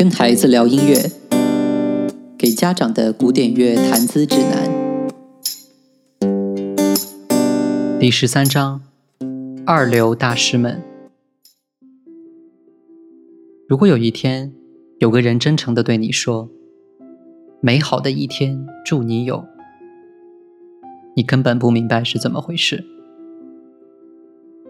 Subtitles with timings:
[0.00, 1.10] 跟孩子聊音乐，
[2.38, 5.18] 给家长的古典乐谈资指南。
[7.98, 8.80] 第十三章：
[9.66, 10.82] 二流大师们。
[13.68, 14.54] 如果有一天，
[15.00, 16.48] 有个人真诚的对你说
[17.60, 19.44] ：“美好的一天，祝你有。”
[21.14, 22.82] 你根本不明白是怎么回事。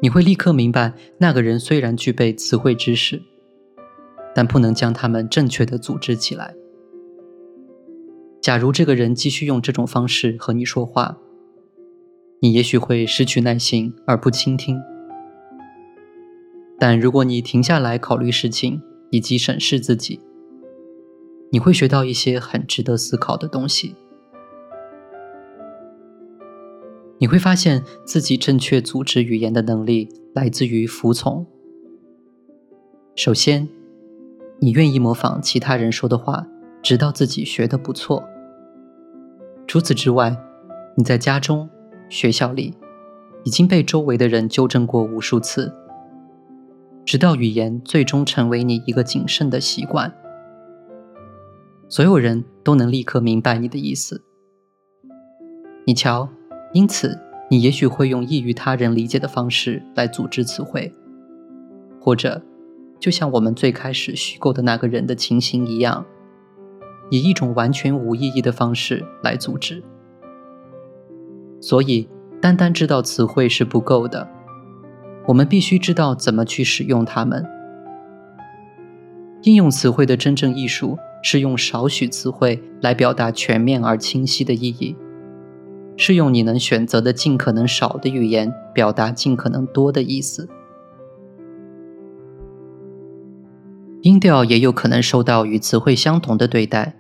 [0.03, 3.23] 你会立刻明白，那个人虽然具备词汇知识，
[4.41, 6.55] 但不能将他们正确的组织起来。
[8.41, 11.19] 假如这个人继续用这种方式和你说话，
[12.41, 14.81] 你也许会失去耐心而不倾听。
[16.79, 20.19] 但如果你停下来考虑事情以及审视自己，
[21.53, 23.95] 你会学到一些很值得思考的东西。
[27.19, 31.47] 你会发现自己正确组织语言的能力来自于服从。
[33.15, 33.69] 首先，
[34.61, 36.47] 你愿意模仿其他人说的话，
[36.83, 38.23] 直到自己学得不错。
[39.67, 40.37] 除此之外，
[40.97, 41.69] 你在家中、
[42.09, 42.77] 学校里
[43.45, 45.75] 已经被周围的人纠正过无数次，
[47.05, 50.15] 直到语言最终成为你一个谨慎的习惯。
[51.89, 54.25] 所有人都能立刻明白你的意思。
[55.87, 56.29] 你瞧。
[56.73, 57.19] 因此，
[57.51, 60.95] 你也许会用易于他人理解的方式来组织词汇，
[62.01, 62.41] 或者，
[63.01, 66.05] 就像我们最开始虚构的那个人的情形一样，
[67.09, 69.83] 以一种完全无意义的方式来组织。
[71.63, 72.09] 所以，
[72.41, 74.29] 单单知道词汇是不够的，
[75.27, 77.45] 我们必须知道怎么去使用它们。
[79.45, 84.95] 应用词汇的真正艺术是用少许词汇来表达全面而清晰的意义。
[85.97, 90.49] 是用你能选择的尽可能少的语言表达尽可能多的意思。
[94.03, 96.95] 音调也有可能受到与词汇相同的对待。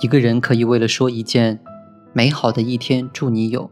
[0.00, 1.58] 一个人可以为了说一件
[2.14, 3.70] “美好的一天，祝你有”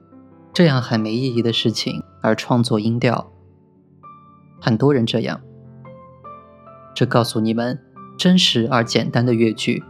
[0.53, 3.32] 这样很没意义的事情而创作音调。
[4.60, 5.41] 很多人这样。
[6.94, 7.78] 这告诉你们，
[8.19, 9.82] 真实而简单的乐句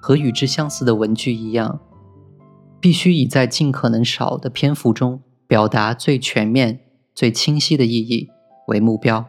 [0.00, 1.80] 和与之相似的文句一样。
[2.80, 6.80] 必须以在尽可能少的篇幅中表达最全面、
[7.14, 8.28] 最清晰的意义
[8.68, 9.26] 为目标。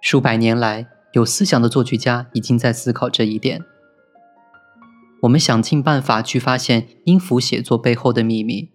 [0.00, 3.64] 数百年来，有思想的作曲家已经在思考这一点。
[5.22, 8.70] 我们想尽办法去发现音符写作背后的秘密，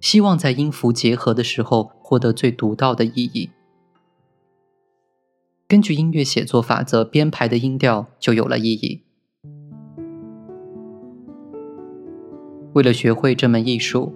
[0.00, 3.50] 希望在音符结合的时候获得最独到的意义。
[5.66, 9.02] 根据音乐写作法则编排的音调就有了意义。
[12.74, 14.12] 为了学会这门艺术，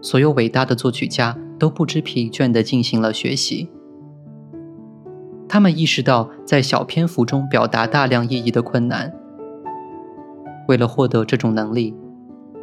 [0.00, 3.68] 所有伟大的作曲家都不知疲倦地进行了学习。
[5.52, 9.12] 他们意识到在小篇幅中表达大量意义的困难。
[10.66, 11.94] 为了获得这种能力，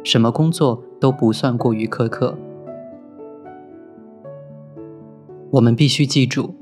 [0.02, 2.36] 什么工作都不算过于苛刻。
[5.52, 6.56] 我们必须记住，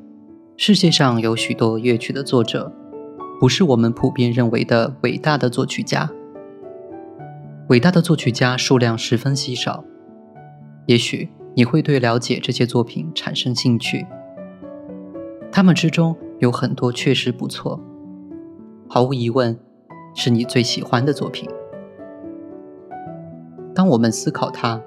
[0.58, 2.70] 世界上有许多乐曲的作者，
[3.40, 6.10] 不是我们普遍认为的伟大的作曲家。
[7.70, 9.82] 伟大的作曲家数量十分稀少，
[10.84, 14.04] 也许你会对了解这些作品产生兴趣。
[15.58, 17.80] 他们之中有很多确实不错，
[18.88, 19.58] 毫无疑问
[20.14, 21.50] 是你最喜欢的作品。
[23.74, 24.80] 当我们思考它，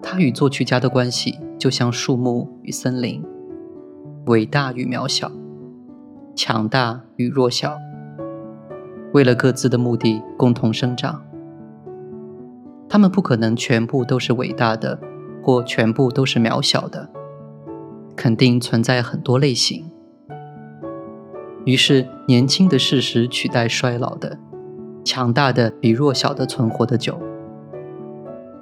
[0.00, 3.24] 它与作曲家的关系就像树木与森林，
[4.26, 5.32] 伟大与渺小，
[6.36, 7.76] 强大与弱小，
[9.12, 11.24] 为了各自的目的共同生长。
[12.88, 14.96] 他们不可能全部都是伟大的，
[15.42, 17.10] 或全部都是渺小的，
[18.14, 19.90] 肯定存在很多类型。
[21.64, 24.38] 于是，年轻的事实取代衰老的，
[25.02, 27.18] 强大的比弱小的存活的久。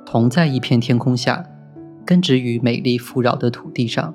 [0.07, 1.45] 同在一片天空下，
[2.05, 4.15] 根植于美丽富饶的土地上，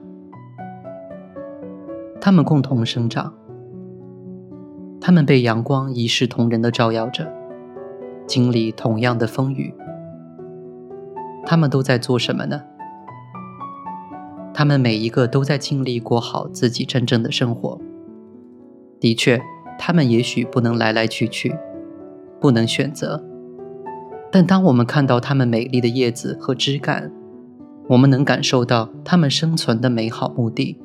[2.22, 3.34] 他们共同生长，
[5.02, 7.30] 他们被阳光一视同仁的照耀着，
[8.26, 9.74] 经历同样的风雨。
[11.46, 12.62] 他们都在做什么呢？
[14.54, 17.82] 他们每一个都在尽力过好自己真正的生活。
[19.00, 19.42] 的确，
[19.78, 21.56] 他们也许不能来来去去，
[22.42, 23.24] 不能选择。
[24.32, 27.12] 但当我们看到他们美丽的叶子和枝干，
[27.90, 30.80] 我们能感受到他们生存的美好目的。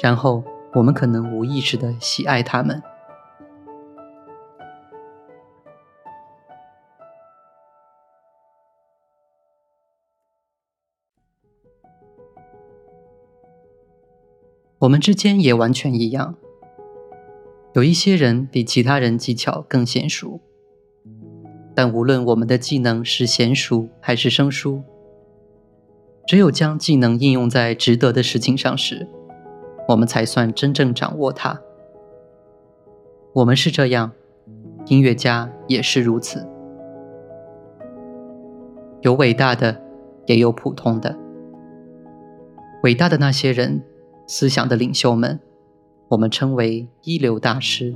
[0.00, 0.42] 然后，
[0.74, 2.82] 我们可能无意识地喜爱他们。
[14.78, 16.34] 我们之间也完全一样。
[17.74, 20.40] 有一些人比其他人技巧更娴熟，
[21.74, 24.80] 但无论我们的技能是娴熟还是生疏，
[26.24, 29.08] 只有将技能应用在值得的事情上时，
[29.88, 31.60] 我们才算真正掌握它。
[33.32, 34.12] 我们是这样，
[34.86, 36.46] 音乐家也是如此。
[39.00, 39.82] 有伟大的，
[40.26, 41.18] 也有普通的。
[42.84, 43.82] 伟大的那些人，
[44.28, 45.40] 思想的领袖们。
[46.14, 47.92] 我们称为一流大师。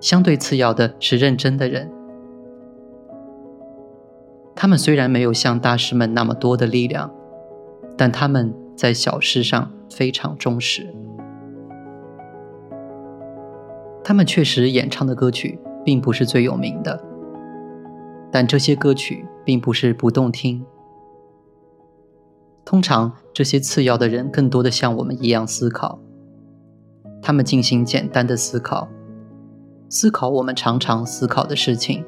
[0.00, 1.90] 相对次要的是认真的人。
[4.54, 7.12] 他们虽然没有像大师们那么多的力量，
[7.94, 10.94] 但他们在小事上非常忠实。
[14.02, 17.04] 他们确实演唱的歌曲并不是最有名的，
[18.30, 20.64] 但这些歌曲并不是不动听。
[22.64, 26.00] 通常，这些次要的人更多的像我们一样思考。
[27.22, 28.88] 他们进行简单的思考，
[29.88, 32.04] 思考我们常常思考的事情。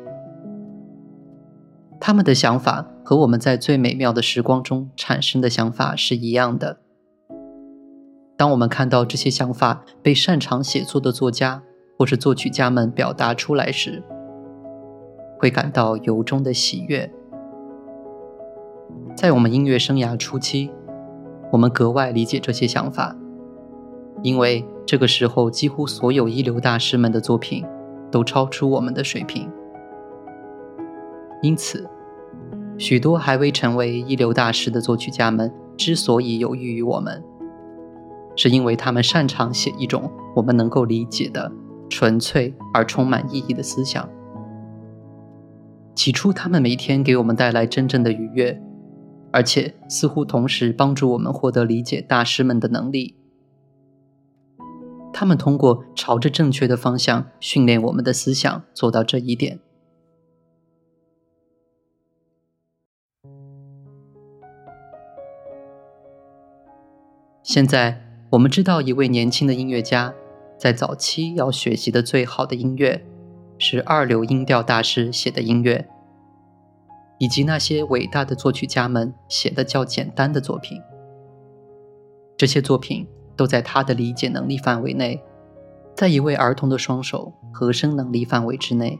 [2.00, 6.80] 他们的想法和我们在最美妙的时光中产生的想法是一样的。
[8.36, 11.62] 当我们看到这些想法被擅长写作的作家
[11.96, 14.02] 或是作曲家们表达出来时，
[15.38, 17.08] 会感到由衷的喜悦。
[19.16, 20.72] 在我们音乐生涯初期，
[21.52, 23.16] 我们格外理解这些想法，
[24.24, 24.66] 因为。
[24.86, 27.64] 这个时候，几乎所有一流大师们的作品
[28.10, 29.50] 都超出我们的水平，
[31.42, 31.88] 因此，
[32.76, 37.22] 许多还未成为一流大师的作曲家们之所以有益于我们，
[38.36, 41.50] 是因为他们擅长写一种我们能够理解的
[41.88, 44.08] 纯粹而充满意义的思想。
[45.94, 48.60] 起初，他们每天给我们带来真正的愉悦，
[49.32, 53.16] 而且似乎同时帮助我们获得理解大师们的能力。
[55.14, 59.60] 他们通过朝着正确的方向训练我们的思想，做到这一点。
[67.44, 70.12] 现在我们知道，一位年轻的音乐家
[70.58, 73.06] 在早期要学习的最好的音乐
[73.56, 75.88] 是二流音调大师写的音乐，
[77.18, 80.82] 以及那些伟大的作曲家们写的较简单的作品。
[82.36, 83.06] 这些作品。
[83.36, 85.22] 都在他的理解能力范围内，
[85.94, 88.98] 在一位儿童的双手和声能力范围之内。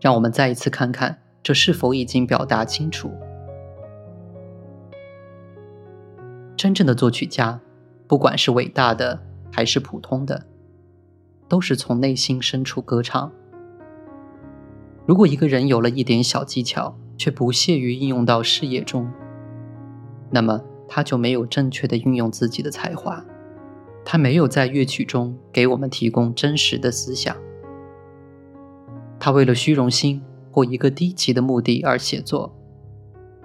[0.00, 3.10] 让我们再一次看看，这是否已经表达清楚？
[6.56, 7.60] 真正的作曲家，
[8.06, 9.22] 不管是伟大的
[9.52, 10.46] 还是普通的，
[11.48, 13.30] 都是从内心深处歌唱。
[15.06, 19.10] 如果一个人有了一点小技巧，却不屑于应用到事业中，
[20.30, 20.62] 那么。
[20.92, 23.24] 他就没有正确的运用自己的才华，
[24.04, 27.36] 他没有在乐曲中给我们提供真实的思想。
[29.20, 30.20] 他为了虚荣心
[30.50, 32.52] 或一个低级的目的而写作，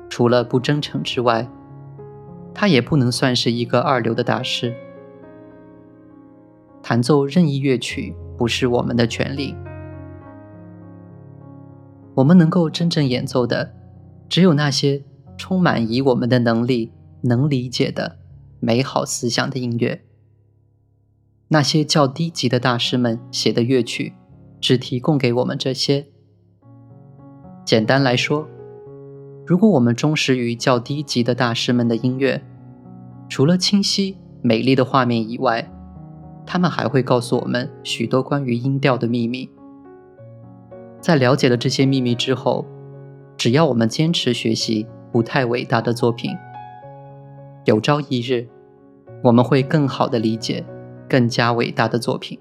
[0.09, 1.47] 除了不真诚之外，
[2.51, 4.73] 他也不能算是一个二流的大师。
[6.81, 9.55] 弹奏任意乐曲不是我们的权利，
[12.15, 13.71] 我们能够真正演奏的，
[14.27, 15.03] 只有那些
[15.37, 16.91] 充满以我们的能力。
[17.25, 18.19] 能理解的
[18.59, 20.03] 美好思想的音乐，
[21.47, 24.13] 那些较低级的大师们写的乐曲，
[24.61, 26.07] 只提供给我们这些。
[27.65, 28.47] 简单来说，
[29.45, 32.43] 如果我们忠实于较低级的大师们的音乐，
[33.27, 35.71] 除了清晰美丽的画面以外，
[36.45, 39.49] 他们还会告诉我们许多关于音调的秘密。
[41.01, 42.65] 在了解了这些秘密之后，
[43.35, 46.31] 只要我们坚持学习不太伟大的作品。
[47.65, 48.47] 有朝一日，
[49.23, 50.63] 我们会更好的理解
[51.09, 52.39] 更加伟大的作品。